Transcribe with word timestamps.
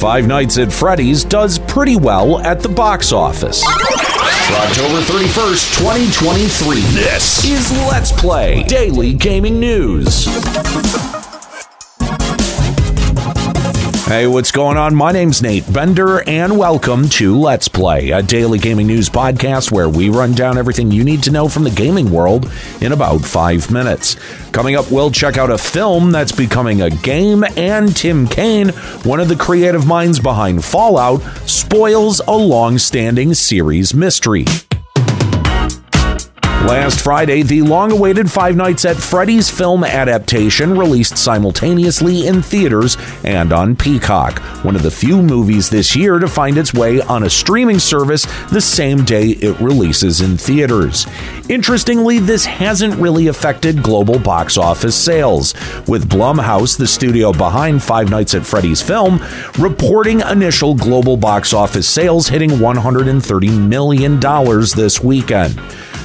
Five 0.00 0.26
Nights 0.26 0.56
at 0.56 0.72
Freddy's 0.72 1.24
does 1.24 1.58
pretty 1.58 1.96
well 1.96 2.40
at 2.40 2.60
the 2.60 2.68
box 2.70 3.12
office. 3.12 3.62
For 3.62 4.54
October 4.54 5.00
31st, 5.02 5.78
2023, 5.78 6.80
this 6.94 7.44
is 7.44 7.70
Let's 7.88 8.10
Play 8.12 8.62
Daily 8.64 9.12
Gaming 9.12 9.60
News. 9.60 10.26
Hey, 14.10 14.26
what's 14.26 14.50
going 14.50 14.76
on? 14.76 14.96
My 14.96 15.12
name's 15.12 15.40
Nate 15.40 15.72
Bender, 15.72 16.28
and 16.28 16.58
welcome 16.58 17.08
to 17.10 17.38
Let's 17.38 17.68
Play, 17.68 18.10
a 18.10 18.20
daily 18.20 18.58
gaming 18.58 18.88
news 18.88 19.08
podcast 19.08 19.70
where 19.70 19.88
we 19.88 20.08
run 20.08 20.32
down 20.32 20.58
everything 20.58 20.90
you 20.90 21.04
need 21.04 21.22
to 21.22 21.30
know 21.30 21.48
from 21.48 21.62
the 21.62 21.70
gaming 21.70 22.10
world 22.10 22.50
in 22.80 22.90
about 22.90 23.20
five 23.20 23.70
minutes. 23.70 24.16
Coming 24.50 24.74
up, 24.74 24.90
we'll 24.90 25.12
check 25.12 25.38
out 25.38 25.48
a 25.48 25.56
film 25.56 26.10
that's 26.10 26.32
becoming 26.32 26.82
a 26.82 26.90
game, 26.90 27.44
and 27.56 27.94
Tim 27.94 28.26
Cain, 28.26 28.70
one 29.04 29.20
of 29.20 29.28
the 29.28 29.36
creative 29.36 29.86
minds 29.86 30.18
behind 30.18 30.64
Fallout, 30.64 31.22
spoils 31.48 32.20
a 32.26 32.36
long 32.36 32.78
standing 32.78 33.32
series 33.32 33.94
mystery. 33.94 34.44
Last 36.66 37.00
Friday, 37.00 37.42
the 37.42 37.62
long 37.62 37.90
awaited 37.90 38.30
Five 38.30 38.54
Nights 38.54 38.84
at 38.84 38.96
Freddy's 38.96 39.48
film 39.48 39.82
adaptation 39.82 40.76
released 40.76 41.16
simultaneously 41.16 42.26
in 42.26 42.42
theaters 42.42 42.98
and 43.24 43.50
on 43.50 43.74
Peacock, 43.74 44.40
one 44.62 44.76
of 44.76 44.82
the 44.82 44.90
few 44.90 45.22
movies 45.22 45.70
this 45.70 45.96
year 45.96 46.18
to 46.18 46.28
find 46.28 46.58
its 46.58 46.74
way 46.74 47.00
on 47.00 47.22
a 47.22 47.30
streaming 47.30 47.78
service 47.78 48.26
the 48.50 48.60
same 48.60 49.04
day 49.06 49.30
it 49.30 49.58
releases 49.58 50.20
in 50.20 50.36
theaters. 50.36 51.06
Interestingly, 51.48 52.18
this 52.18 52.44
hasn't 52.44 52.94
really 52.96 53.28
affected 53.28 53.82
global 53.82 54.18
box 54.18 54.58
office 54.58 54.94
sales, 54.94 55.54
with 55.88 56.10
Blumhouse, 56.10 56.76
the 56.76 56.86
studio 56.86 57.32
behind 57.32 57.82
Five 57.82 58.10
Nights 58.10 58.34
at 58.34 58.44
Freddy's 58.44 58.82
film, 58.82 59.18
reporting 59.58 60.20
initial 60.20 60.74
global 60.74 61.16
box 61.16 61.54
office 61.54 61.88
sales 61.88 62.28
hitting 62.28 62.50
$130 62.50 63.68
million 63.68 64.20
this 64.20 65.00
weekend. 65.02 65.58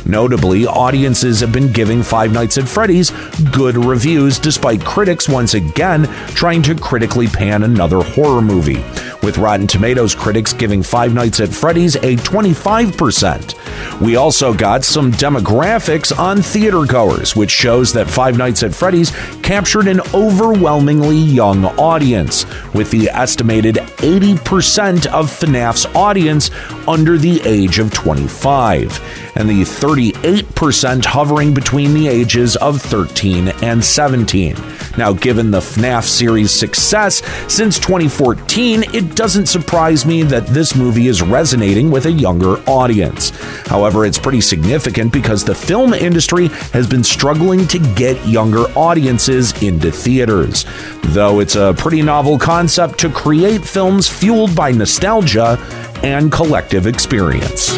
Notably, 0.05 0.67
audiences 0.67 1.39
have 1.39 1.51
been 1.51 1.71
giving 1.71 2.03
Five 2.03 2.31
Nights 2.31 2.59
at 2.59 2.67
Freddy's 2.67 3.09
good 3.51 3.75
reviews 3.75 4.37
despite 4.37 4.85
critics 4.85 5.27
once 5.27 5.55
again 5.55 6.05
trying 6.35 6.61
to 6.63 6.75
critically 6.75 7.27
pan 7.27 7.63
another 7.63 8.03
horror 8.03 8.41
movie, 8.41 8.83
with 9.23 9.39
Rotten 9.39 9.65
Tomatoes 9.65 10.13
critics 10.13 10.53
giving 10.53 10.83
Five 10.83 11.13
Nights 11.13 11.39
at 11.39 11.49
Freddy's 11.49 11.95
a 11.95 12.17
25%. 12.17 13.64
We 14.01 14.15
also 14.15 14.53
got 14.53 14.83
some 14.83 15.11
demographics 15.11 16.17
on 16.17 16.41
theater 16.41 16.85
goers, 16.85 17.35
which 17.35 17.51
shows 17.51 17.93
that 17.93 18.09
Five 18.09 18.37
Nights 18.37 18.63
at 18.63 18.73
Freddy's 18.73 19.11
captured 19.41 19.87
an 19.87 20.01
overwhelmingly 20.13 21.17
young 21.17 21.65
audience, 21.65 22.45
with 22.73 22.91
the 22.91 23.09
estimated 23.09 23.75
80% 23.75 25.05
of 25.07 25.29
FNAF's 25.29 25.85
audience 25.95 26.51
under 26.87 27.17
the 27.17 27.41
age 27.45 27.79
of 27.79 27.93
25 27.93 29.31
and 29.35 29.49
the 29.49 29.61
38% 29.61 31.05
hovering 31.05 31.53
between 31.53 31.93
the 31.93 32.07
ages 32.07 32.55
of 32.57 32.81
13 32.81 33.49
and 33.61 33.83
17. 33.83 34.55
Now, 34.97 35.11
given 35.13 35.51
the 35.51 35.59
FNAF 35.59 36.05
series' 36.05 36.51
success 36.51 37.21
since 37.51 37.77
2014, 37.79 38.83
it 38.93 39.15
doesn't 39.15 39.47
surprise 39.47 40.05
me 40.05 40.23
that 40.23 40.47
this 40.47 40.75
movie 40.75 41.07
is 41.07 41.21
resonating 41.21 41.91
with 41.91 42.05
a 42.05 42.11
younger 42.11 42.57
audience. 42.69 43.31
However, 43.65 44.05
it's 44.05 44.19
pretty 44.19 44.41
significant 44.41 45.11
because 45.11 45.43
the 45.43 45.55
film 45.55 45.93
industry 45.93 46.47
has 46.71 46.87
been 46.87 47.03
struggling 47.03 47.67
to 47.67 47.79
get 47.95 48.23
younger 48.27 48.65
audiences 48.77 49.51
into 49.61 49.91
theaters. 49.91 50.65
Though 51.01 51.39
it's 51.39 51.55
a 51.55 51.73
pretty 51.77 52.01
novel 52.01 52.37
concept 52.37 52.99
to 52.99 53.09
create 53.09 53.65
films 53.65 54.07
fueled 54.07 54.55
by 54.55 54.71
nostalgia 54.71 55.57
and 56.03 56.31
collective 56.31 56.85
experience. 56.85 57.75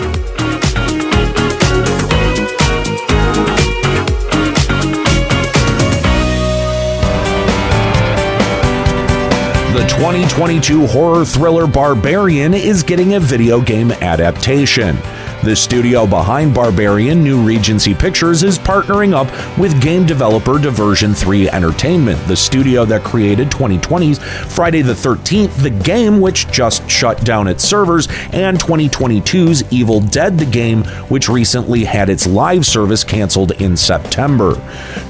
The 9.73 9.85
2022 9.89 10.87
horror 10.87 11.23
thriller 11.23 11.67
Barbarian 11.67 12.53
is 12.53 12.83
getting 12.83 13.13
a 13.13 13.19
video 13.19 13.61
game 13.61 13.91
adaptation. 13.91 14.97
The 15.47 15.55
studio 15.55 16.05
behind 16.05 16.53
Barbarian, 16.53 17.23
New 17.23 17.41
Regency 17.41 17.95
Pictures, 17.95 18.43
is 18.43 18.59
partnering 18.59 19.13
up 19.13 19.27
with 19.57 19.81
game 19.81 20.05
developer 20.05 20.59
Diversion 20.59 21.13
3 21.13 21.49
Entertainment, 21.49 22.19
the 22.27 22.35
studio 22.35 22.83
that 22.83 23.05
created 23.05 23.49
2020's 23.49 24.19
Friday 24.53 24.81
the 24.81 24.91
13th, 24.91 25.55
the 25.63 25.69
game 25.69 26.19
which 26.19 26.51
just 26.51 26.89
shut 26.89 27.23
down 27.23 27.47
its 27.47 27.63
servers, 27.63 28.09
and 28.33 28.59
2022's 28.59 29.63
Evil 29.71 30.01
Dead, 30.01 30.37
the 30.37 30.45
game 30.45 30.83
which 31.07 31.29
recently 31.29 31.85
had 31.85 32.09
its 32.09 32.27
live 32.27 32.65
service 32.65 33.05
canceled 33.05 33.53
in 33.61 33.77
September. 33.77 34.61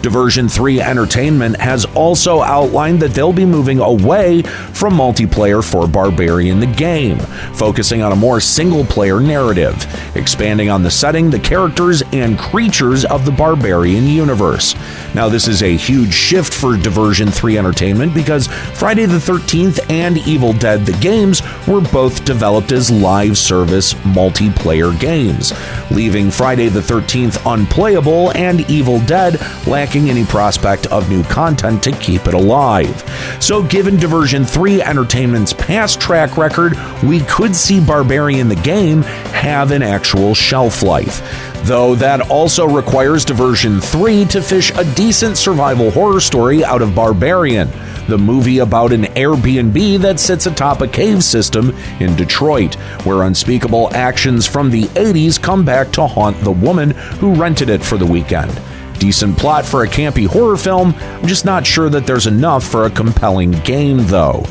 Diversion 0.08 0.48
3 0.48 0.80
Entertainment 0.80 1.60
has 1.60 1.84
also 1.84 2.42
outlined 2.42 3.02
that 3.02 3.14
they'll 3.14 3.34
be 3.34 3.44
moving 3.44 3.80
away 3.80 4.42
from 4.42 4.94
multiplayer 4.94 5.62
for 5.62 5.86
Barbarian 5.86 6.62
the 6.62 6.66
game, 6.66 7.20
focusing 7.54 8.02
on 8.02 8.14
a 8.14 8.16
more 8.16 8.40
single 8.40 8.86
player 8.86 9.20
narrative 9.20 9.76
expanding 10.16 10.70
on 10.70 10.82
the 10.82 10.90
setting, 10.90 11.30
the 11.30 11.40
characters, 11.40 12.04
and 12.14 12.40
creatures 12.40 13.04
of 13.04 13.26
the 13.26 13.32
Barbarian 13.32 14.06
universe. 14.06 14.76
Now, 15.14 15.28
this 15.28 15.48
is 15.48 15.62
a 15.62 15.76
huge 15.76 16.14
shift 16.14 16.54
for 16.54 16.78
Diversion 16.78 17.30
3 17.30 17.58
Entertainment 17.58 18.14
because 18.14 18.48
Friday 18.48 19.08
the 19.08 19.18
13th 19.18 19.90
and 19.90 20.18
Evil 20.20 20.54
Dead 20.54 20.86
the 20.86 20.98
games 21.00 21.42
were 21.68 21.82
both 21.82 22.24
developed 22.24 22.72
as 22.72 22.90
live 22.90 23.38
service 23.38 23.94
multiplayer 23.94 24.98
games, 25.00 25.54
leaving 25.92 26.32
Friday 26.32 26.70
the 26.70 26.80
13th 26.80 27.42
unplayable 27.52 28.32
and 28.32 28.62
Evil 28.70 29.00
Dead 29.02 29.40
lacking 29.68 29.97
any 30.06 30.26
prospect 30.26 30.88
of 30.88 31.10
new 31.10 31.24
content 31.24 31.82
to 31.84 31.92
keep 31.92 32.28
it 32.28 32.34
alive. 32.34 33.04
So, 33.42 33.64
given 33.64 33.98
Diversion 33.98 34.46
3 34.46 34.82
Entertainment's 34.82 35.54
past 35.54 36.00
track 36.00 36.38
record, 36.38 36.78
we 37.04 37.22
could 37.22 37.56
see 37.56 37.80
Barbarian 37.80 38.48
the 38.48 38.56
game 38.56 39.02
have 39.34 39.72
an 39.72 39.82
actual 39.82 40.34
shelf 40.34 40.84
life. 40.84 41.22
Though 41.64 41.96
that 41.96 42.30
also 42.30 42.66
requires 42.66 43.26
Diversion 43.26 43.82
3 43.82 44.26
to 44.26 44.42
fish 44.42 44.72
a 44.78 44.86
decent 44.96 45.38
survival 45.38 45.92
horror 45.92 46.22
story 46.22 46.64
out 46.64 46.82
of 46.82 46.96
Barbarian, 46.96 47.70
the 48.08 48.18
movie 48.18 48.60
about 48.60 48.94
an 48.94 49.04
Airbnb 49.04 50.00
that 50.00 50.20
sits 50.20 50.46
atop 50.46 50.82
a 50.82 50.88
cave 50.88 51.24
system 51.24 51.76
in 52.00 52.16
Detroit, 52.16 52.76
where 53.04 53.24
unspeakable 53.24 53.94
actions 53.94 54.46
from 54.46 54.70
the 54.70 54.84
80s 54.84 55.42
come 55.42 55.66
back 55.66 55.92
to 55.92 56.08
haunt 56.08 56.40
the 56.42 56.52
woman 56.52 56.92
who 56.92 57.34
rented 57.34 57.70
it 57.70 57.84
for 57.84 57.98
the 57.98 58.06
weekend. 58.06 58.62
Decent 59.00 59.38
plot 59.38 59.66
for 59.66 59.84
a 59.84 59.88
campy 59.88 60.26
horror 60.26 60.58
film, 60.58 60.94
I'm 60.96 61.28
just 61.28 61.46
not 61.46 61.66
sure 61.66 61.90
that 61.90 62.08
there's 62.08 62.28
enough 62.28 62.64
for 62.64 62.86
a 62.86 62.90
compelling 62.90 63.52
game, 63.52 64.08
though. 64.08 64.44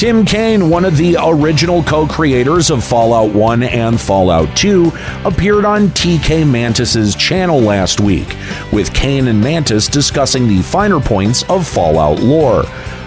Tim 0.00 0.24
Cain, 0.24 0.70
one 0.70 0.86
of 0.86 0.96
the 0.96 1.18
original 1.22 1.82
co 1.82 2.06
creators 2.06 2.70
of 2.70 2.82
Fallout 2.82 3.34
1 3.34 3.62
and 3.62 4.00
Fallout 4.00 4.56
2, 4.56 4.90
appeared 5.26 5.66
on 5.66 5.88
TK 5.88 6.50
Mantis's 6.50 7.14
channel 7.14 7.60
last 7.60 8.00
week, 8.00 8.34
with 8.72 8.94
Cain 8.94 9.28
and 9.28 9.38
Mantis 9.38 9.88
discussing 9.88 10.48
the 10.48 10.62
finer 10.62 11.00
points 11.00 11.42
of 11.50 11.68
Fallout 11.68 12.18
lore. 12.20 12.64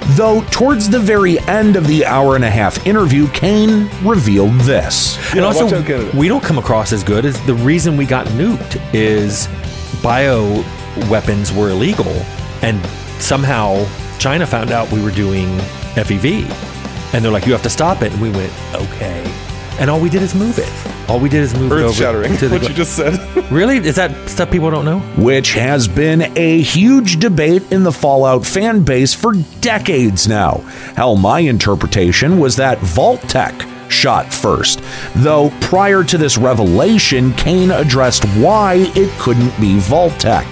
Though, 0.09 0.43
towards 0.51 0.89
the 0.89 0.99
very 0.99 1.39
end 1.41 1.75
of 1.75 1.87
the 1.87 2.05
hour 2.05 2.35
and 2.35 2.43
a 2.43 2.49
half 2.49 2.85
interview, 2.85 3.27
Cain 3.29 3.89
revealed 4.03 4.51
this. 4.61 5.17
and 5.31 5.39
also, 5.45 5.65
we 6.13 6.27
don't 6.27 6.43
come 6.43 6.57
across 6.57 6.91
as 6.91 7.03
good 7.03 7.25
as 7.25 7.39
the 7.45 7.53
reason 7.55 7.97
we 7.97 8.05
got 8.05 8.27
nuked 8.27 8.79
is 8.93 9.47
bio 10.03 10.63
weapons 11.09 11.51
were 11.51 11.69
illegal, 11.69 12.11
and 12.61 12.79
somehow 13.19 13.85
China 14.19 14.45
found 14.45 14.71
out 14.71 14.91
we 14.91 15.01
were 15.01 15.11
doing 15.11 15.47
FEV, 15.95 16.43
and 17.13 17.23
they're 17.23 17.31
like, 17.31 17.45
"You 17.45 17.53
have 17.53 17.63
to 17.63 17.69
stop 17.69 18.01
it," 18.01 18.11
and 18.11 18.21
we 18.21 18.29
went, 18.29 18.51
"Okay." 18.75 19.23
And 19.79 19.89
all 19.89 19.99
we 19.99 20.09
did 20.09 20.21
is 20.21 20.35
move 20.35 20.59
it. 20.59 20.71
All 21.09 21.19
we 21.19 21.29
did 21.29 21.41
is 21.41 21.53
move 21.53 21.71
Earth 21.71 21.83
over 21.85 21.93
shattering. 21.93 22.37
to 22.37 22.47
the 22.47 22.55
What 22.57 22.67
you 22.67 22.73
just 22.73 22.95
said. 22.95 23.19
really 23.51 23.77
is 23.77 23.95
that 23.97 24.29
stuff 24.29 24.49
people 24.49 24.71
don't 24.71 24.85
know? 24.85 24.99
which 25.21 25.53
has 25.53 25.87
been 25.87 26.31
a 26.37 26.61
huge 26.61 27.19
debate 27.19 27.71
in 27.71 27.83
the 27.83 27.91
Fallout 27.91 28.45
fan 28.45 28.83
base 28.83 29.13
for 29.13 29.33
decades 29.61 30.27
now. 30.27 30.57
Hell, 30.95 31.15
my 31.15 31.39
interpretation 31.39 32.39
was 32.39 32.55
that 32.55 32.79
Vault-Tec 32.79 33.53
shot 34.03 34.33
first, 34.33 34.83
though 35.15 35.49
prior 35.61 36.03
to 36.03 36.17
this 36.17 36.37
revelation, 36.37 37.31
Cain 37.35 37.71
addressed 37.71 38.25
why 38.35 38.91
it 38.97 39.09
couldn't 39.17 39.57
be 39.61 39.79
Vault-Tec, 39.79 40.45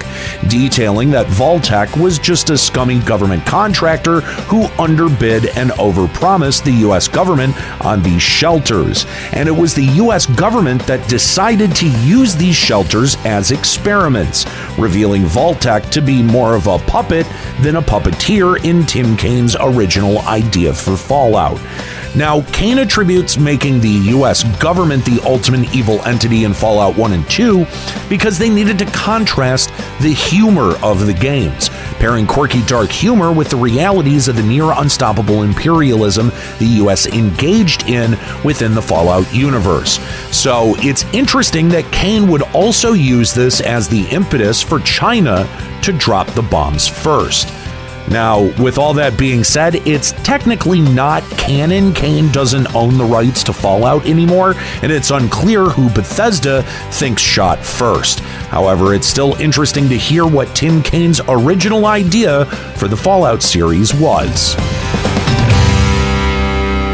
detailing 0.47 1.09
that 1.11 1.27
Vault-Tec 1.27 1.97
was 1.97 2.17
just 2.17 2.49
a 2.49 2.57
scummy 2.57 2.99
government 2.99 3.45
contractor 3.45 4.21
who 4.21 4.67
underbid 4.81 5.47
and 5.57 5.71
overpromised 5.71 6.63
the 6.63 6.87
US 6.87 7.09
government 7.09 7.53
on 7.83 8.01
these 8.01 8.21
shelters, 8.21 9.05
and 9.33 9.49
it 9.49 9.51
was 9.51 9.75
the 9.75 9.99
US 10.03 10.25
government 10.25 10.87
that 10.87 11.05
decided 11.09 11.75
to 11.75 11.89
use 12.05 12.33
these 12.37 12.55
shelters 12.55 13.17
as 13.25 13.51
experiments, 13.51 14.45
revealing 14.77 15.25
Vault-Tec 15.25 15.89
to 15.89 16.01
be 16.01 16.23
more 16.23 16.55
of 16.55 16.67
a 16.67 16.79
puppet 16.79 17.27
than 17.59 17.75
a 17.75 17.81
puppeteer 17.81 18.63
in 18.63 18.85
Tim 18.85 19.17
Cain's 19.17 19.57
original 19.59 20.19
idea 20.19 20.73
for 20.73 20.95
Fallout. 20.95 21.59
Now, 22.13 22.41
Cain 22.51 22.79
attributes 22.79 23.37
making 23.37 23.79
the 23.79 24.11
US 24.15 24.43
government 24.59 25.05
the 25.05 25.21
ultimate 25.23 25.73
evil 25.73 26.01
entity 26.05 26.43
in 26.43 26.53
Fallout 26.53 26.97
1 26.97 27.13
and 27.13 27.29
2 27.29 27.65
because 28.09 28.37
they 28.37 28.49
needed 28.49 28.77
to 28.79 28.85
contrast 28.87 29.69
the 30.01 30.13
humor 30.13 30.75
of 30.83 31.05
the 31.05 31.13
games, 31.13 31.69
pairing 31.99 32.27
quirky 32.27 32.63
dark 32.65 32.89
humor 32.89 33.31
with 33.31 33.49
the 33.49 33.55
realities 33.55 34.27
of 34.27 34.35
the 34.35 34.43
near 34.43 34.73
unstoppable 34.73 35.43
imperialism 35.43 36.33
the 36.59 36.81
US 36.83 37.05
engaged 37.07 37.87
in 37.87 38.17
within 38.43 38.75
the 38.75 38.81
Fallout 38.81 39.33
universe. 39.33 39.99
So, 40.35 40.75
it's 40.79 41.05
interesting 41.13 41.69
that 41.69 41.89
Cain 41.93 42.29
would 42.29 42.41
also 42.53 42.91
use 42.91 43.33
this 43.33 43.61
as 43.61 43.87
the 43.87 44.05
impetus 44.09 44.61
for 44.61 44.79
China 44.79 45.47
to 45.83 45.93
drop 45.93 46.27
the 46.31 46.41
bombs 46.41 46.87
first. 46.87 47.47
Now, 48.09 48.51
with 48.61 48.77
all 48.77 48.93
that 48.95 49.17
being 49.17 49.43
said, 49.43 49.75
it's 49.87 50.11
technically 50.23 50.81
not 50.81 51.23
canon. 51.31 51.93
Cain 51.93 52.31
doesn't 52.31 52.75
own 52.75 52.97
the 52.97 53.05
rights 53.05 53.43
to 53.45 53.53
Fallout 53.53 54.05
anymore, 54.05 54.55
and 54.81 54.91
it's 54.91 55.11
unclear 55.11 55.65
who 55.65 55.89
Bethesda 55.89 56.63
thinks 56.91 57.21
shot 57.21 57.59
first. 57.59 58.19
However, 58.49 58.93
it's 58.93 59.07
still 59.07 59.35
interesting 59.35 59.87
to 59.89 59.97
hear 59.97 60.25
what 60.25 60.53
Tim 60.55 60.83
Cain's 60.83 61.21
original 61.27 61.85
idea 61.85 62.45
for 62.75 62.87
the 62.87 62.97
Fallout 62.97 63.41
series 63.41 63.93
was. 63.93 64.55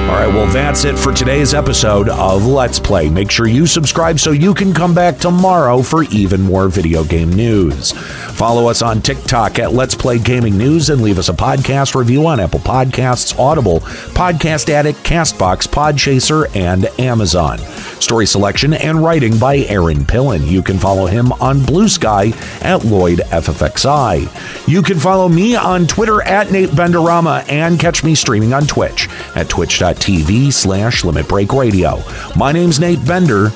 All 0.07 0.13
right, 0.13 0.33
well, 0.33 0.47
that's 0.47 0.85
it 0.85 0.97
for 0.97 1.13
today's 1.13 1.53
episode 1.53 2.07
of 2.07 2.45
Let's 2.45 2.79
Play. 2.79 3.09
Make 3.09 3.29
sure 3.29 3.45
you 3.45 3.67
subscribe 3.67 4.21
so 4.21 4.31
you 4.31 4.53
can 4.53 4.73
come 4.73 4.95
back 4.95 5.17
tomorrow 5.17 5.81
for 5.81 6.03
even 6.03 6.41
more 6.41 6.69
video 6.69 7.03
game 7.03 7.29
news. 7.29 7.91
Follow 7.91 8.69
us 8.69 8.81
on 8.81 9.01
TikTok 9.01 9.59
at 9.59 9.73
Let's 9.73 9.95
Play 9.95 10.17
Gaming 10.17 10.57
News 10.57 10.89
and 10.89 11.01
leave 11.01 11.19
us 11.19 11.27
a 11.27 11.33
podcast 11.33 11.93
review 11.93 12.25
on 12.25 12.39
Apple 12.39 12.61
Podcasts, 12.61 13.37
Audible, 13.37 13.81
Podcast 13.81 14.69
Addict, 14.69 14.97
Castbox, 15.03 15.67
Podchaser, 15.67 16.55
and 16.55 16.85
Amazon. 17.01 17.57
Story 17.99 18.27
selection 18.27 18.75
and 18.75 19.03
writing 19.03 19.37
by 19.37 19.57
Aaron 19.57 20.05
Pillen. 20.05 20.47
You 20.47 20.61
can 20.61 20.77
follow 20.77 21.07
him 21.07 21.33
on 21.33 21.65
Blue 21.65 21.89
Sky 21.89 22.31
at 22.61 22.85
Lloyd 22.85 23.19
FFXI. 23.19 24.67
You 24.69 24.81
can 24.81 24.99
follow 24.99 25.27
me 25.27 25.57
on 25.57 25.85
Twitter 25.85 26.21
at 26.21 26.49
Nate 26.49 26.69
Benderama 26.69 27.43
and 27.51 27.77
catch 27.77 28.05
me 28.05 28.15
streaming 28.15 28.53
on 28.53 28.67
Twitch 28.67 29.09
at 29.35 29.49
twitch.tv 29.49 29.96
slash 30.01 31.03
Limit 31.03 31.27
Break 31.27 31.53
Radio. 31.53 32.01
My 32.35 32.51
name's 32.51 32.79
Nate 32.79 33.05
Bender. 33.05 33.49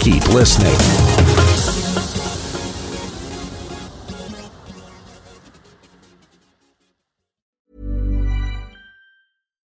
Keep 0.00 0.28
listening. 0.28 0.76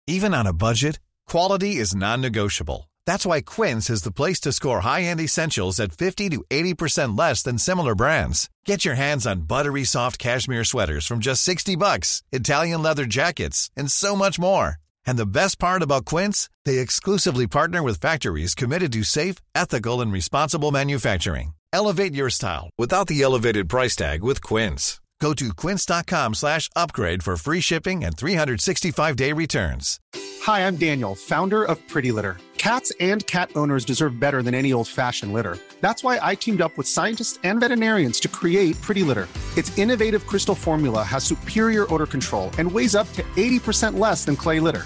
Even 0.07 0.33
on 0.33 0.47
a 0.47 0.53
budget, 0.53 0.99
quality 1.27 1.77
is 1.77 1.95
non-negotiable. 1.95 2.89
That's 3.05 3.25
why 3.25 3.41
Quince 3.41 3.89
is 3.89 4.03
the 4.03 4.11
place 4.11 4.39
to 4.41 4.51
score 4.51 4.81
high-end 4.81 5.19
essentials 5.19 5.79
at 5.79 5.91
50 5.91 6.29
to 6.29 6.43
80% 6.49 7.17
less 7.17 7.41
than 7.41 7.57
similar 7.57 7.95
brands. 7.95 8.49
Get 8.65 8.85
your 8.85 8.95
hands 8.95 9.25
on 9.25 9.47
buttery 9.47 9.83
soft 9.85 10.19
cashmere 10.19 10.65
sweaters 10.65 11.07
from 11.07 11.19
just 11.19 11.43
60 11.43 11.75
bucks, 11.77 12.21
Italian 12.31 12.83
leather 12.83 13.05
jackets, 13.05 13.71
and 13.75 13.91
so 13.91 14.15
much 14.15 14.37
more. 14.39 14.82
And 15.05 15.17
the 15.17 15.25
best 15.25 15.59
part 15.59 15.81
about 15.81 16.05
Quince, 16.05 16.49
they 16.65 16.79
exclusively 16.79 17.47
partner 17.47 17.81
with 17.81 18.01
factories 18.01 18.55
committed 18.55 18.91
to 18.93 19.03
safe, 19.03 19.35
ethical, 19.55 20.01
and 20.01 20.11
responsible 20.11 20.71
manufacturing. 20.71 21.53
Elevate 21.71 22.13
your 22.13 22.29
style 22.29 22.69
without 22.77 23.07
the 23.07 23.21
elevated 23.21 23.67
price 23.67 23.95
tag 23.95 24.23
with 24.23 24.41
Quince. 24.43 24.99
Go 25.23 25.33
to 25.33 25.53
quince.com 25.53 26.33
slash 26.33 26.69
upgrade 26.75 27.23
for 27.23 27.37
free 27.37 27.61
shipping 27.61 28.03
and 28.03 28.17
365-day 28.17 29.31
returns. 29.31 29.97
Hi, 30.41 30.67
I'm 30.67 30.75
Daniel, 30.75 31.15
founder 31.15 31.63
of 31.63 31.79
Pretty 31.87 32.11
Litter. 32.11 32.35
Cats 32.57 32.91
and 32.99 33.25
cat 33.25 33.49
owners 33.55 33.85
deserve 33.85 34.19
better 34.19 34.43
than 34.43 34.53
any 34.53 34.73
old 34.73 34.89
fashioned 34.89 35.31
litter. 35.31 35.57
That's 35.79 36.03
why 36.03 36.19
I 36.21 36.35
teamed 36.35 36.59
up 36.59 36.77
with 36.77 36.87
scientists 36.87 37.39
and 37.45 37.61
veterinarians 37.61 38.19
to 38.19 38.27
create 38.27 38.79
Pretty 38.81 39.03
Litter. 39.03 39.29
Its 39.55 39.77
innovative 39.77 40.27
crystal 40.27 40.55
formula 40.55 41.03
has 41.03 41.23
superior 41.23 41.85
odor 41.93 42.05
control 42.05 42.51
and 42.57 42.69
weighs 42.69 42.93
up 42.93 43.07
to 43.13 43.23
80% 43.37 43.97
less 43.97 44.25
than 44.25 44.35
clay 44.35 44.59
litter. 44.59 44.85